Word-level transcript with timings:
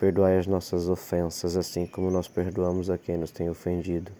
Perdoai 0.00 0.38
as 0.38 0.46
nossas 0.46 0.88
ofensas, 0.88 1.58
assim 1.58 1.86
como 1.86 2.10
nós 2.10 2.26
perdoamos 2.26 2.88
a 2.88 2.96
quem 2.96 3.18
nos 3.18 3.30
tem 3.30 3.50
ofendido. 3.50 4.10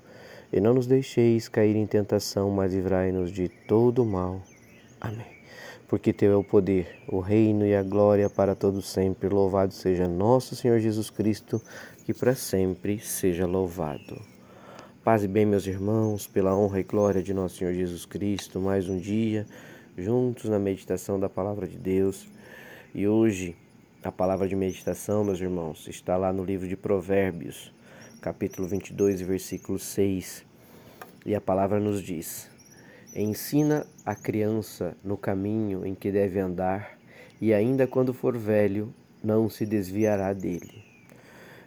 E 0.52 0.60
não 0.60 0.74
nos 0.74 0.86
deixeis 0.86 1.48
cair 1.48 1.74
em 1.74 1.86
tentação, 1.86 2.50
mas 2.50 2.74
livrai-nos 2.74 3.32
de 3.32 3.48
todo 3.48 4.02
o 4.02 4.06
mal. 4.06 4.42
Amém. 5.00 5.40
Porque 5.88 6.12
Teu 6.12 6.32
é 6.32 6.36
o 6.36 6.44
poder, 6.44 6.86
o 7.08 7.18
reino 7.18 7.66
e 7.66 7.74
a 7.74 7.82
glória 7.82 8.28
para 8.28 8.54
todos 8.54 8.90
sempre. 8.90 9.30
Louvado 9.30 9.72
seja 9.72 10.06
nosso 10.06 10.54
Senhor 10.54 10.78
Jesus 10.78 11.08
Cristo, 11.08 11.60
que 12.04 12.12
para 12.12 12.34
sempre 12.34 12.98
seja 12.98 13.46
louvado. 13.46 14.20
Paz 15.02 15.24
e 15.24 15.28
bem, 15.28 15.46
meus 15.46 15.66
irmãos, 15.66 16.26
pela 16.26 16.54
honra 16.54 16.80
e 16.80 16.84
glória 16.84 17.22
de 17.22 17.32
nosso 17.32 17.56
Senhor 17.56 17.72
Jesus 17.72 18.04
Cristo, 18.04 18.60
mais 18.60 18.86
um 18.86 18.98
dia 18.98 19.46
juntos 19.96 20.48
na 20.48 20.58
meditação 20.58 21.18
da 21.18 21.28
palavra 21.28 21.66
de 21.66 21.76
Deus. 21.76 22.28
E 22.94 23.06
hoje 23.06 23.56
a 24.02 24.10
palavra 24.10 24.48
de 24.48 24.56
meditação, 24.56 25.22
meus 25.22 25.40
irmãos, 25.42 25.86
está 25.86 26.16
lá 26.16 26.32
no 26.32 26.42
livro 26.42 26.66
de 26.66 26.74
Provérbios, 26.74 27.70
capítulo 28.22 28.66
22, 28.66 29.20
versículo 29.20 29.78
6. 29.78 30.42
E 31.26 31.34
a 31.34 31.40
palavra 31.40 31.78
nos 31.78 32.02
diz: 32.02 32.50
Ensina 33.14 33.86
a 34.06 34.14
criança 34.14 34.96
no 35.04 35.18
caminho 35.18 35.84
em 35.84 35.94
que 35.94 36.10
deve 36.10 36.40
andar, 36.40 36.98
e 37.42 37.52
ainda 37.52 37.86
quando 37.86 38.14
for 38.14 38.38
velho, 38.38 38.94
não 39.22 39.50
se 39.50 39.66
desviará 39.66 40.32
dele. 40.32 40.82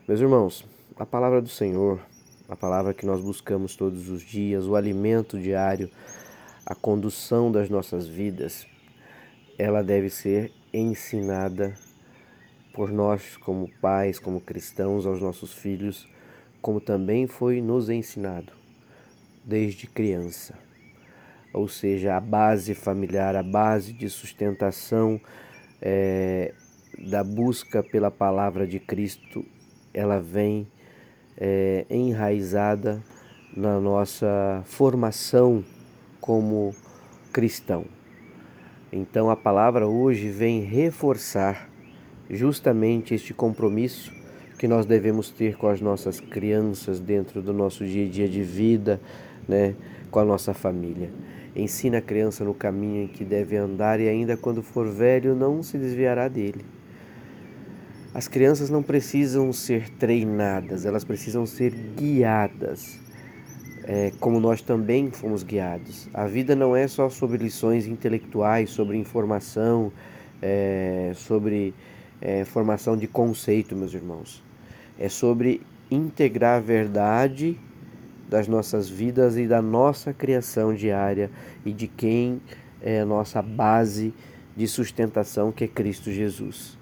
Meus 0.07 0.19
irmãos, 0.19 0.65
a 0.95 1.05
palavra 1.05 1.39
do 1.39 1.49
Senhor, 1.49 2.01
a 2.49 2.55
palavra 2.55 2.95
que 2.95 3.05
nós 3.05 3.21
buscamos 3.21 3.75
todos 3.75 4.09
os 4.09 4.23
dias, 4.23 4.65
o 4.65 4.75
alimento 4.75 5.39
diário, 5.39 5.87
a 6.65 6.73
condução 6.73 7.51
das 7.51 7.69
nossas 7.69 8.07
vidas, 8.07 8.65
ela 9.55 9.83
deve 9.83 10.09
ser 10.09 10.51
ensinada 10.73 11.75
por 12.73 12.91
nós, 12.91 13.37
como 13.37 13.69
pais, 13.79 14.17
como 14.17 14.41
cristãos, 14.41 15.05
aos 15.05 15.21
nossos 15.21 15.53
filhos, 15.53 16.07
como 16.61 16.81
também 16.81 17.27
foi 17.27 17.61
nos 17.61 17.89
ensinado 17.89 18.51
desde 19.45 19.85
criança. 19.85 20.57
Ou 21.53 21.67
seja, 21.67 22.17
a 22.17 22.19
base 22.19 22.73
familiar, 22.73 23.35
a 23.35 23.43
base 23.43 23.93
de 23.93 24.09
sustentação 24.09 25.21
é, 25.79 26.51
da 26.97 27.23
busca 27.23 27.83
pela 27.83 28.09
palavra 28.09 28.65
de 28.65 28.79
Cristo, 28.79 29.45
ela 29.93 30.19
vem 30.19 30.67
é, 31.37 31.85
enraizada 31.89 33.03
na 33.55 33.79
nossa 33.79 34.63
formação 34.65 35.63
como 36.19 36.73
cristão. 37.31 37.85
Então 38.91 39.29
a 39.29 39.35
palavra 39.35 39.87
hoje 39.87 40.29
vem 40.29 40.61
reforçar 40.61 41.72
justamente 42.29 43.13
este 43.13 43.33
compromisso 43.33 44.11
que 44.57 44.67
nós 44.67 44.85
devemos 44.85 45.29
ter 45.29 45.57
com 45.57 45.67
as 45.67 45.81
nossas 45.81 46.19
crianças 46.19 46.99
dentro 46.99 47.41
do 47.41 47.51
nosso 47.51 47.85
dia 47.85 48.05
a 48.05 48.09
dia 48.09 48.29
de 48.29 48.41
vida, 48.41 49.01
né, 49.47 49.75
com 50.09 50.19
a 50.19 50.25
nossa 50.25 50.53
família. 50.53 51.11
Ensina 51.55 51.97
a 51.97 52.01
criança 52.01 52.43
no 52.43 52.53
caminho 52.53 53.03
em 53.03 53.07
que 53.07 53.23
deve 53.23 53.57
andar 53.57 53.99
e 53.99 54.07
ainda 54.07 54.37
quando 54.37 54.63
for 54.63 54.87
velho 54.89 55.35
não 55.35 55.61
se 55.61 55.77
desviará 55.77 56.27
dele. 56.27 56.65
As 58.13 58.27
crianças 58.27 58.69
não 58.69 58.83
precisam 58.83 59.51
ser 59.51 59.89
treinadas, 59.89 60.85
elas 60.85 61.03
precisam 61.03 61.45
ser 61.45 61.71
guiadas, 61.71 62.99
é, 63.83 64.11
como 64.19 64.39
nós 64.39 64.61
também 64.61 65.09
fomos 65.11 65.41
guiados. 65.41 66.07
A 66.13 66.25
vida 66.27 66.55
não 66.55 66.75
é 66.75 66.87
só 66.87 67.09
sobre 67.09 67.37
lições 67.37 67.87
intelectuais, 67.87 68.69
sobre 68.69 68.97
informação, 68.97 69.91
é, 70.41 71.11
sobre 71.15 71.73
é, 72.23 72.45
formação 72.45 72.95
de 72.95 73.05
conceito, 73.05 73.75
meus 73.75 73.93
irmãos. 73.93 74.41
É 74.97 75.09
sobre 75.09 75.61
integrar 75.91 76.57
a 76.57 76.61
verdade 76.61 77.59
das 78.29 78.47
nossas 78.47 78.87
vidas 78.87 79.35
e 79.35 79.45
da 79.45 79.61
nossa 79.61 80.13
criação 80.13 80.73
diária 80.73 81.29
e 81.65 81.73
de 81.73 81.85
quem 81.85 82.41
é 82.81 83.01
a 83.01 83.05
nossa 83.05 83.41
base 83.41 84.13
de 84.55 84.65
sustentação, 84.69 85.51
que 85.51 85.65
é 85.65 85.67
Cristo 85.67 86.09
Jesus. 86.11 86.77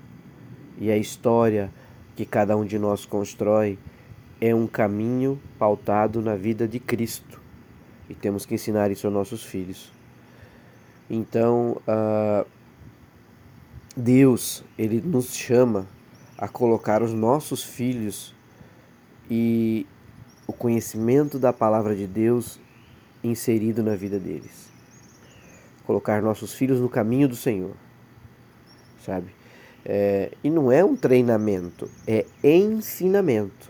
E 0.79 0.91
a 0.91 0.97
história 0.97 1.71
que 2.15 2.23
cada 2.23 2.55
um 2.55 2.63
de 2.63 2.77
nós 2.77 3.03
constrói 3.03 3.79
é 4.39 4.53
um 4.53 4.67
caminho 4.67 5.41
pautado 5.57 6.21
na 6.21 6.35
vida 6.35 6.67
de 6.67 6.79
Cristo. 6.79 7.41
E 8.07 8.13
temos 8.13 8.45
que 8.45 8.53
ensinar 8.53 8.91
isso 8.91 9.07
aos 9.07 9.13
nossos 9.13 9.43
filhos. 9.43 9.91
Então, 11.09 11.81
uh, 11.87 12.45
Deus, 13.95 14.63
ele 14.77 15.01
nos 15.01 15.35
chama 15.35 15.85
a 16.37 16.47
colocar 16.47 17.03
os 17.03 17.13
nossos 17.13 17.61
filhos 17.61 18.33
e 19.29 19.85
o 20.47 20.53
conhecimento 20.53 21.37
da 21.37 21.51
palavra 21.51 21.93
de 21.93 22.07
Deus 22.07 22.57
inserido 23.21 23.83
na 23.83 23.95
vida 23.95 24.17
deles. 24.17 24.71
Colocar 25.85 26.21
nossos 26.21 26.53
filhos 26.53 26.79
no 26.79 26.87
caminho 26.87 27.27
do 27.27 27.35
Senhor, 27.35 27.75
sabe? 29.05 29.35
É, 29.83 30.31
e 30.41 30.49
não 30.49 30.71
é 30.71 30.85
um 30.85 30.95
treinamento, 30.95 31.89
é 32.07 32.25
ensinamento. 32.41 33.69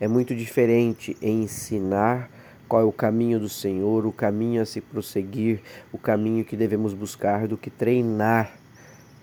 É 0.00 0.08
muito 0.08 0.34
diferente 0.34 1.16
ensinar 1.22 2.28
qual 2.66 2.82
é 2.82 2.84
o 2.84 2.92
caminho 2.92 3.38
do 3.38 3.48
Senhor, 3.48 4.04
o 4.04 4.12
caminho 4.12 4.60
a 4.60 4.66
se 4.66 4.80
prosseguir, 4.80 5.60
o 5.92 5.98
caminho 5.98 6.44
que 6.44 6.56
devemos 6.56 6.92
buscar, 6.92 7.46
do 7.46 7.56
que 7.56 7.70
treinar 7.70 8.63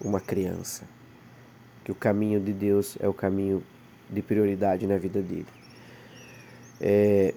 uma 0.04 0.20
criança. 0.20 0.84
Que 1.84 1.92
o 1.92 1.96
caminho 1.96 2.40
de 2.40 2.54
Deus 2.54 2.98
é 3.00 3.08
o 3.08 3.14
caminho 3.14 3.64
de 4.10 4.22
prioridade 4.22 4.86
na 4.86 4.98
vida 4.98 5.22
dele. 5.22 5.48
É, 6.80 7.34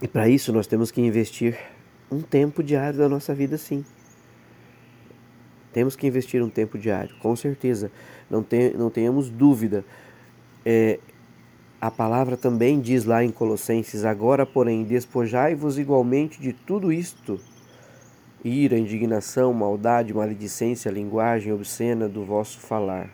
e 0.00 0.08
para 0.08 0.28
isso 0.28 0.52
nós 0.52 0.66
temos 0.66 0.90
que 0.90 1.00
investir 1.00 1.56
um 2.10 2.20
tempo 2.20 2.62
diário 2.62 2.98
da 2.98 3.08
nossa 3.08 3.34
vida, 3.34 3.56
sim. 3.56 3.84
Temos 5.72 5.94
que 5.94 6.06
investir 6.06 6.42
um 6.42 6.48
tempo 6.48 6.78
diário, 6.78 7.14
com 7.20 7.36
certeza. 7.36 7.90
Não, 8.30 8.42
tem, 8.42 8.72
não 8.72 8.90
tenhamos 8.90 9.28
dúvida. 9.28 9.84
É, 10.64 10.98
a 11.80 11.90
palavra 11.90 12.36
também 12.36 12.80
diz 12.80 13.04
lá 13.04 13.22
em 13.22 13.30
Colossenses: 13.30 14.04
Agora, 14.04 14.46
porém, 14.46 14.84
despojai-vos 14.84 15.78
igualmente 15.78 16.40
de 16.40 16.52
tudo 16.52 16.92
isto 16.92 17.40
ira, 18.46 18.78
indignação, 18.78 19.52
maldade, 19.52 20.14
maledicência, 20.14 20.88
linguagem 20.88 21.52
obscena 21.52 22.08
do 22.08 22.24
vosso 22.24 22.60
falar. 22.60 23.10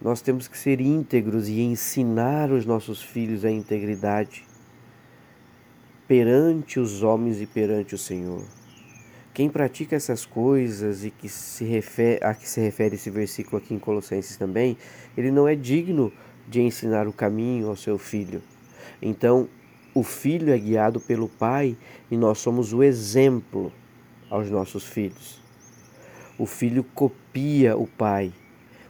Nós 0.00 0.20
temos 0.20 0.48
que 0.48 0.58
ser 0.58 0.80
íntegros 0.80 1.48
e 1.48 1.60
ensinar 1.60 2.50
os 2.50 2.66
nossos 2.66 3.00
filhos 3.00 3.44
a 3.44 3.50
integridade 3.50 4.44
perante 6.08 6.80
os 6.80 7.04
homens 7.04 7.40
e 7.40 7.46
perante 7.46 7.94
o 7.94 7.98
Senhor. 7.98 8.44
Quem 9.32 9.48
pratica 9.48 9.94
essas 9.94 10.26
coisas 10.26 11.04
e 11.04 11.10
que 11.10 11.28
se 11.28 11.64
refere, 11.64 12.22
a 12.24 12.34
que 12.34 12.48
se 12.48 12.60
refere 12.60 12.96
esse 12.96 13.08
versículo 13.08 13.58
aqui 13.58 13.72
em 13.72 13.78
Colossenses 13.78 14.36
também, 14.36 14.76
ele 15.16 15.30
não 15.30 15.46
é 15.46 15.54
digno 15.54 16.12
de 16.48 16.60
ensinar 16.60 17.06
o 17.06 17.12
caminho 17.12 17.68
ao 17.68 17.76
seu 17.76 17.96
filho. 17.98 18.42
Então, 19.00 19.48
o 19.94 20.02
filho 20.02 20.52
é 20.52 20.58
guiado 20.58 20.98
pelo 20.98 21.28
pai 21.28 21.76
e 22.10 22.16
nós 22.16 22.38
somos 22.38 22.72
o 22.72 22.82
exemplo 22.82 23.72
aos 24.32 24.50
nossos 24.50 24.84
filhos. 24.84 25.38
O 26.38 26.46
filho 26.46 26.82
copia 26.82 27.76
o 27.76 27.86
pai, 27.86 28.32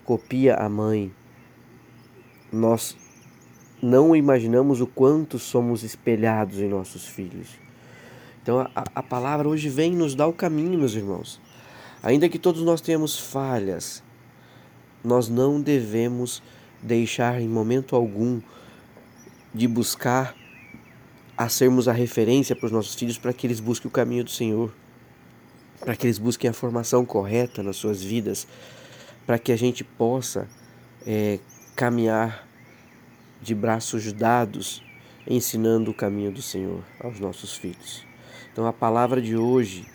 copia 0.05 0.55
a 0.55 0.69
mãe. 0.69 1.13
Nós 2.53 2.97
não 3.83 4.15
imaginamos 4.15 4.81
o 4.81 4.87
quanto 4.87 5.41
somos 5.41 5.83
espelhados 5.83 6.61
em 6.61 6.69
nossos 6.69 7.05
filhos. 7.05 7.49
Então 8.41 8.61
a, 8.61 8.71
a 8.95 9.03
palavra 9.03 9.49
hoje 9.49 9.69
vem 9.69 9.97
nos 9.97 10.15
dar 10.15 10.29
o 10.29 10.33
caminho, 10.33 10.79
meus 10.79 10.95
irmãos. 10.95 11.41
Ainda 12.05 12.29
que 12.29 12.39
todos 12.39 12.63
nós 12.63 12.81
tenhamos 12.81 13.19
falhas, 13.19 14.01
nós 15.03 15.29
não 15.29 15.61
devemos 15.61 16.41
deixar 16.81 17.41
em 17.41 17.49
momento 17.49 17.97
algum 17.97 18.41
de 19.53 19.67
buscar 19.67 20.37
a 21.37 21.49
sermos 21.49 21.89
a 21.89 21.93
referência 21.93 22.55
para 22.55 22.67
os 22.67 22.73
nossos 22.73 22.95
filhos 22.95 23.19
para 23.19 23.33
que 23.33 23.47
eles 23.47 23.59
busquem 23.59 23.89
o 23.89 23.93
caminho 23.93 24.23
do 24.23 24.31
Senhor 24.31 24.73
para 25.85 25.97
que 25.97 26.07
eles 26.07 26.19
busquem 26.19 26.49
a 26.49 26.53
formação 26.53 27.05
correta 27.05 27.63
nas 27.63 27.77
suas 27.77 28.03
vidas, 28.03 28.47
para 29.27 29.39
que 29.39 29.53
a 29.53 29.57
gente 29.57 29.83
possa 29.83 30.49
é, 31.07 31.39
caminhar 31.75 32.47
de 33.41 33.55
braços 33.55 34.13
dados 34.13 34.83
ensinando 35.27 35.91
o 35.91 35.95
caminho 35.95 36.33
do 36.33 36.41
Senhor 36.41 36.83
aos 37.01 37.19
nossos 37.19 37.55
filhos. 37.55 38.05
Então 38.53 38.67
a 38.67 38.73
palavra 38.73 39.21
de 39.21 39.37
hoje, 39.37 39.87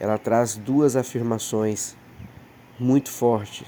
ela 0.00 0.18
traz 0.18 0.56
duas 0.56 0.96
afirmações 0.96 1.94
muito 2.78 3.10
fortes 3.10 3.66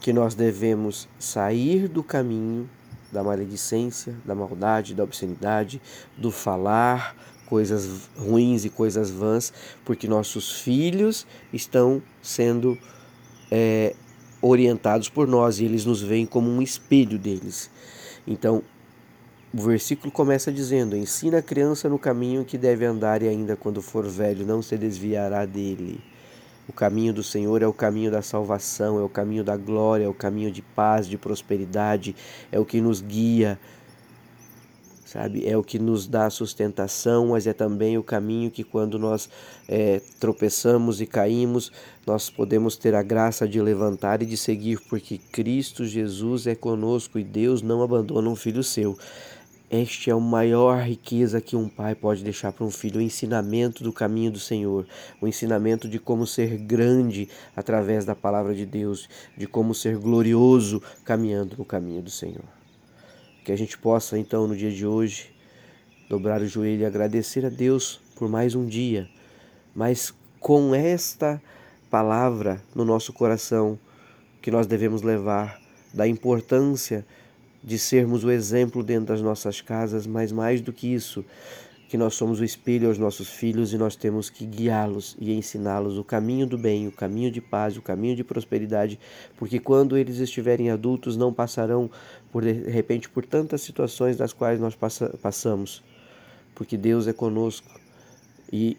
que 0.00 0.12
nós 0.12 0.34
devemos 0.34 1.08
sair 1.18 1.88
do 1.88 2.02
caminho 2.02 2.68
da 3.10 3.22
maledicência, 3.22 4.14
da 4.24 4.34
maldade, 4.34 4.94
da 4.94 5.02
obscenidade, 5.02 5.80
do 6.16 6.30
falar 6.30 7.16
coisas 7.46 8.08
ruins 8.18 8.64
e 8.64 8.70
coisas 8.70 9.10
vãs, 9.10 9.52
porque 9.84 10.06
nossos 10.06 10.60
filhos 10.60 11.26
estão 11.52 12.02
sendo 12.20 12.76
é, 13.50 13.94
orientados 14.42 15.08
por 15.08 15.26
nós 15.26 15.58
e 15.58 15.64
eles 15.64 15.84
nos 15.84 16.02
veem 16.02 16.26
como 16.26 16.50
um 16.50 16.60
espelho 16.60 17.18
deles. 17.18 17.70
Então, 18.26 18.62
o 19.54 19.62
versículo 19.62 20.12
começa 20.12 20.52
dizendo: 20.52 20.96
Ensina 20.96 21.38
a 21.38 21.42
criança 21.42 21.88
no 21.88 21.98
caminho 21.98 22.44
que 22.44 22.58
deve 22.58 22.84
andar, 22.84 23.22
e 23.22 23.28
ainda 23.28 23.56
quando 23.56 23.80
for 23.80 24.06
velho, 24.06 24.44
não 24.44 24.60
se 24.60 24.76
desviará 24.76 25.46
dele. 25.46 26.00
O 26.68 26.72
caminho 26.72 27.12
do 27.12 27.22
Senhor 27.22 27.62
é 27.62 27.66
o 27.66 27.72
caminho 27.72 28.10
da 28.10 28.22
salvação, 28.22 28.98
é 28.98 29.02
o 29.02 29.08
caminho 29.08 29.44
da 29.44 29.56
glória, 29.56 30.04
é 30.04 30.08
o 30.08 30.14
caminho 30.14 30.50
de 30.50 30.62
paz, 30.62 31.06
de 31.06 31.16
prosperidade, 31.16 32.14
é 32.50 32.58
o 32.58 32.64
que 32.64 32.80
nos 32.80 33.00
guia, 33.00 33.58
sabe? 35.16 35.48
É 35.48 35.56
o 35.56 35.62
que 35.62 35.78
nos 35.78 36.06
dá 36.06 36.28
sustentação, 36.28 37.28
mas 37.28 37.46
é 37.46 37.54
também 37.54 37.96
o 37.96 38.02
caminho 38.02 38.50
que, 38.50 38.62
quando 38.62 38.98
nós 38.98 39.30
é, 39.66 40.02
tropeçamos 40.20 41.00
e 41.00 41.06
caímos, 41.06 41.72
nós 42.06 42.28
podemos 42.28 42.76
ter 42.76 42.94
a 42.94 43.02
graça 43.02 43.48
de 43.48 43.60
levantar 43.60 44.20
e 44.20 44.26
de 44.26 44.36
seguir, 44.36 44.78
porque 44.90 45.16
Cristo 45.16 45.86
Jesus 45.86 46.46
é 46.46 46.54
conosco 46.54 47.18
e 47.18 47.24
Deus 47.24 47.62
não 47.62 47.82
abandona 47.82 48.28
um 48.28 48.36
filho 48.36 48.62
seu. 48.62 48.96
Este 49.70 50.10
é 50.10 50.12
a 50.12 50.20
maior 50.20 50.82
riqueza 50.82 51.40
que 51.40 51.56
um 51.56 51.68
pai 51.68 51.94
pode 51.94 52.22
deixar 52.22 52.52
para 52.52 52.66
um 52.66 52.70
filho, 52.70 53.00
o 53.00 53.02
ensinamento 53.02 53.82
do 53.82 53.92
caminho 53.92 54.30
do 54.30 54.38
Senhor, 54.38 54.86
o 55.20 55.26
ensinamento 55.26 55.88
de 55.88 55.98
como 55.98 56.26
ser 56.26 56.58
grande 56.58 57.28
através 57.56 58.04
da 58.04 58.14
palavra 58.14 58.54
de 58.54 58.66
Deus, 58.66 59.08
de 59.36 59.46
como 59.46 59.74
ser 59.74 59.96
glorioso 59.96 60.80
caminhando 61.04 61.56
no 61.56 61.64
caminho 61.64 62.02
do 62.02 62.10
Senhor. 62.10 62.55
Que 63.46 63.52
a 63.52 63.56
gente 63.56 63.78
possa 63.78 64.18
então 64.18 64.48
no 64.48 64.56
dia 64.56 64.72
de 64.72 64.84
hoje 64.84 65.32
dobrar 66.08 66.42
o 66.42 66.48
joelho 66.48 66.82
e 66.82 66.84
agradecer 66.84 67.46
a 67.46 67.48
Deus 67.48 68.00
por 68.16 68.28
mais 68.28 68.56
um 68.56 68.66
dia, 68.66 69.08
mas 69.72 70.12
com 70.40 70.74
esta 70.74 71.40
palavra 71.88 72.60
no 72.74 72.84
nosso 72.84 73.12
coração 73.12 73.78
que 74.42 74.50
nós 74.50 74.66
devemos 74.66 75.00
levar 75.00 75.60
da 75.94 76.08
importância 76.08 77.06
de 77.62 77.78
sermos 77.78 78.24
o 78.24 78.32
exemplo 78.32 78.82
dentro 78.82 79.14
das 79.14 79.22
nossas 79.22 79.60
casas, 79.60 80.08
mas 80.08 80.32
mais 80.32 80.60
do 80.60 80.72
que 80.72 80.92
isso, 80.92 81.24
que 81.88 81.96
nós 81.96 82.14
somos 82.14 82.40
o 82.40 82.44
espelho 82.44 82.88
aos 82.88 82.98
nossos 82.98 83.28
filhos 83.28 83.72
e 83.72 83.78
nós 83.78 83.94
temos 83.94 84.28
que 84.28 84.44
guiá-los 84.44 85.16
e 85.20 85.32
ensiná-los 85.32 85.96
o 85.96 86.04
caminho 86.04 86.46
do 86.46 86.58
bem, 86.58 86.88
o 86.88 86.92
caminho 86.92 87.30
de 87.30 87.40
paz, 87.40 87.76
o 87.76 87.82
caminho 87.82 88.16
de 88.16 88.24
prosperidade, 88.24 88.98
porque 89.36 89.60
quando 89.60 89.96
eles 89.96 90.18
estiverem 90.18 90.70
adultos 90.70 91.16
não 91.16 91.32
passarão 91.32 91.90
por 92.32 92.42
de 92.42 92.52
repente 92.70 93.08
por 93.08 93.24
tantas 93.24 93.62
situações 93.62 94.16
das 94.16 94.32
quais 94.32 94.58
nós 94.58 94.74
passa, 94.74 95.16
passamos, 95.22 95.82
porque 96.54 96.76
Deus 96.76 97.06
é 97.06 97.12
conosco 97.12 97.80
e 98.52 98.76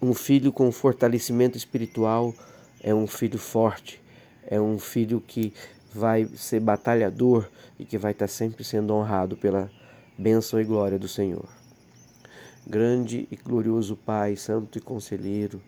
um 0.00 0.14
filho 0.14 0.52
com 0.52 0.70
fortalecimento 0.72 1.58
espiritual 1.58 2.34
é 2.80 2.94
um 2.94 3.06
filho 3.06 3.38
forte, 3.38 4.00
é 4.46 4.58
um 4.58 4.78
filho 4.78 5.20
que 5.20 5.52
vai 5.92 6.26
ser 6.36 6.60
batalhador 6.60 7.48
e 7.78 7.84
que 7.84 7.98
vai 7.98 8.12
estar 8.12 8.28
sempre 8.28 8.64
sendo 8.64 8.94
honrado 8.94 9.36
pela 9.36 9.70
bênção 10.16 10.60
e 10.60 10.64
glória 10.64 10.98
do 10.98 11.08
Senhor. 11.08 11.57
Grande 12.70 13.26
e 13.30 13.36
glorioso 13.36 13.96
Pai, 13.96 14.36
Santo 14.36 14.76
e 14.76 14.80
Conselheiro, 14.82 15.58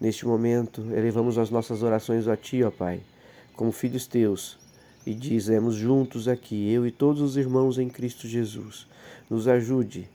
neste 0.00 0.24
momento 0.24 0.86
elevamos 0.92 1.36
as 1.36 1.50
nossas 1.50 1.82
orações 1.82 2.28
a 2.28 2.36
Ti, 2.36 2.62
ó 2.62 2.70
Pai, 2.70 3.00
como 3.56 3.72
filhos 3.72 4.06
Teus, 4.06 4.56
e 5.04 5.14
dizemos 5.14 5.74
juntos 5.74 6.28
aqui, 6.28 6.72
eu 6.72 6.86
e 6.86 6.92
todos 6.92 7.20
os 7.20 7.36
irmãos 7.36 7.76
em 7.76 7.88
Cristo 7.88 8.28
Jesus, 8.28 8.86
nos 9.28 9.48
ajude, 9.48 10.08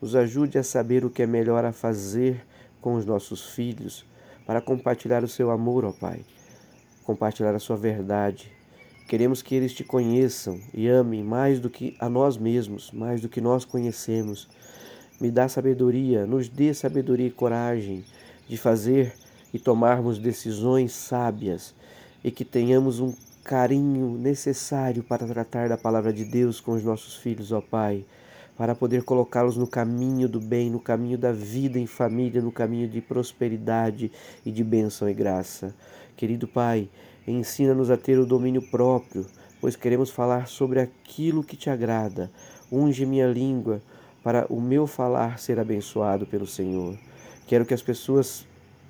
nos 0.00 0.16
ajude 0.16 0.56
a 0.56 0.62
saber 0.62 1.04
o 1.04 1.10
que 1.10 1.22
é 1.22 1.26
melhor 1.26 1.62
a 1.62 1.72
fazer 1.72 2.42
com 2.80 2.94
os 2.94 3.04
nossos 3.04 3.50
filhos, 3.50 4.06
para 4.46 4.62
compartilhar 4.62 5.22
o 5.22 5.28
Seu 5.28 5.50
amor, 5.50 5.84
ó 5.84 5.92
Pai, 5.92 6.24
compartilhar 7.04 7.54
a 7.54 7.58
Sua 7.58 7.76
verdade, 7.76 8.50
Queremos 9.06 9.40
que 9.40 9.54
eles 9.54 9.72
te 9.72 9.84
conheçam 9.84 10.60
e 10.74 10.88
amem 10.88 11.22
mais 11.22 11.60
do 11.60 11.70
que 11.70 11.96
a 12.00 12.08
nós 12.08 12.36
mesmos, 12.36 12.90
mais 12.90 13.20
do 13.20 13.28
que 13.28 13.40
nós 13.40 13.64
conhecemos. 13.64 14.48
Me 15.20 15.30
dá 15.30 15.48
sabedoria, 15.48 16.26
nos 16.26 16.48
dê 16.48 16.74
sabedoria 16.74 17.26
e 17.26 17.30
coragem 17.30 18.04
de 18.48 18.56
fazer 18.56 19.14
e 19.52 19.58
tomarmos 19.58 20.18
decisões 20.18 20.92
sábias 20.92 21.74
e 22.22 22.30
que 22.30 22.44
tenhamos 22.44 23.00
um 23.00 23.14
carinho 23.42 24.18
necessário 24.18 25.02
para 25.02 25.26
tratar 25.26 25.68
da 25.68 25.78
palavra 25.78 26.12
de 26.12 26.24
Deus 26.24 26.60
com 26.60 26.72
os 26.72 26.84
nossos 26.84 27.16
filhos, 27.16 27.52
ó 27.52 27.60
Pai, 27.60 28.04
para 28.56 28.74
poder 28.74 29.02
colocá-los 29.04 29.56
no 29.56 29.66
caminho 29.66 30.28
do 30.28 30.40
bem, 30.40 30.70
no 30.70 30.80
caminho 30.80 31.16
da 31.16 31.32
vida 31.32 31.78
em 31.78 31.86
família, 31.86 32.42
no 32.42 32.52
caminho 32.52 32.88
de 32.88 33.00
prosperidade 33.00 34.10
e 34.44 34.50
de 34.50 34.64
bênção 34.64 35.08
e 35.08 35.14
graça. 35.14 35.74
Querido 36.16 36.48
Pai, 36.48 36.88
Ensina-nos 37.26 37.90
a 37.90 37.96
ter 37.96 38.20
o 38.20 38.24
domínio 38.24 38.62
próprio, 38.62 39.26
pois 39.60 39.74
queremos 39.74 40.10
falar 40.10 40.46
sobre 40.46 40.78
aquilo 40.78 41.42
que 41.42 41.56
te 41.56 41.68
agrada. 41.68 42.30
Unge 42.70 43.04
minha 43.04 43.26
língua 43.26 43.82
para 44.26 44.44
o 44.50 44.60
meu 44.60 44.88
falar 44.88 45.38
ser 45.38 45.60
abençoado 45.60 46.26
pelo 46.26 46.48
Senhor. 46.48 46.98
Quero 47.46 47.64
que 47.64 47.72
as 47.72 47.80
pessoas 47.80 48.44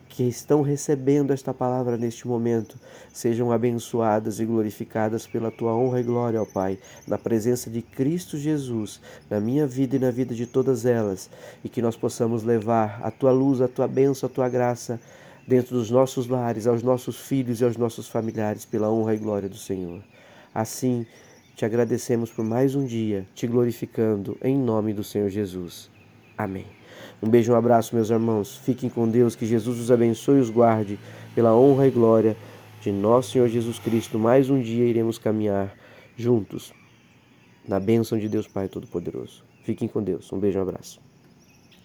que 0.09 0.23
estão 0.23 0.63
recebendo 0.63 1.31
esta 1.31 1.53
palavra 1.53 1.99
neste 1.99 2.27
momento 2.27 2.81
sejam 3.13 3.53
abençoadas 3.53 4.41
e 4.41 4.47
glorificadas 4.47 5.27
pela 5.27 5.51
tua 5.51 5.77
honra 5.77 6.01
e 6.01 6.05
glória, 6.05 6.41
ó 6.41 6.47
Pai, 6.47 6.79
na 7.07 7.19
presença 7.19 7.69
de 7.69 7.83
Cristo 7.83 8.39
Jesus, 8.39 8.99
na 9.29 9.39
minha 9.39 9.67
vida 9.67 9.97
e 9.97 9.99
na 9.99 10.11
vida 10.11 10.35
de 10.35 10.47
todas 10.47 10.87
elas, 10.87 11.29
e 11.63 11.69
que 11.69 11.83
nós 11.83 11.97
possamos 11.97 12.43
levar 12.43 12.99
a 13.03 13.11
tua 13.11 13.31
luz, 13.31 13.61
a 13.61 13.69
tua 13.69 13.87
bênção, 13.87 14.31
a 14.31 14.33
tua 14.33 14.49
graça 14.49 14.99
dentro 15.47 15.77
dos 15.77 15.91
nossos 15.91 16.27
lares, 16.29 16.67
aos 16.67 16.83
nossos 16.83 17.21
filhos 17.21 17.61
e 17.61 17.65
aos 17.67 17.77
nossos 17.77 18.09
familiares, 18.09 18.65
pela 18.65 18.91
honra 18.91 19.15
e 19.15 19.19
glória 19.19 19.51
do 19.51 19.59
Senhor. 19.59 20.03
Assim, 20.55 21.05
te 21.57 21.65
agradecemos 21.65 22.31
por 22.31 22.45
mais 22.45 22.75
um 22.75 22.85
dia, 22.85 23.27
te 23.35 23.47
glorificando 23.47 24.37
em 24.43 24.55
nome 24.55 24.93
do 24.93 25.03
Senhor 25.03 25.31
Jesus. 25.31 25.91
Amém. 26.37 26.67
Um 27.23 27.31
beijo, 27.31 27.51
um 27.51 27.57
abraço, 27.57 27.95
meus 27.95 28.11
irmãos. 28.11 28.59
Fiquem 28.59 28.91
com 28.91 29.09
Deus, 29.09 29.35
que 29.35 29.47
Jesus 29.47 29.81
os 29.81 29.91
abençoe 29.91 30.37
e 30.37 30.41
os 30.43 30.51
guarde, 30.51 30.99
pela 31.35 31.57
honra 31.57 31.89
e 31.89 31.91
glória 31.91 32.37
de 32.83 32.93
nosso 32.93 33.31
Senhor 33.31 33.49
Jesus 33.49 33.79
Cristo. 33.79 34.19
Mais 34.19 34.51
um 34.51 34.61
dia 34.61 34.85
iremos 34.85 35.17
caminhar 35.17 35.75
juntos, 36.15 36.75
na 37.67 37.81
bênção 37.81 38.19
de 38.19 38.29
Deus 38.29 38.47
Pai 38.47 38.69
Todo-Poderoso. 38.69 39.43
Fiquem 39.65 39.89
com 39.89 40.03
Deus. 40.03 40.31
Um 40.31 40.39
beijo, 40.39 40.59
um 40.59 40.63
abraço. 40.63 41.06